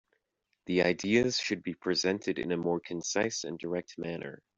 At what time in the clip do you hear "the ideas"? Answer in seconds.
0.65-1.37